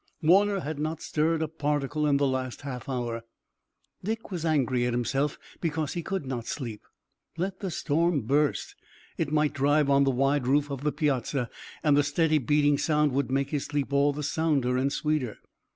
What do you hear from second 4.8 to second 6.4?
at himself because he could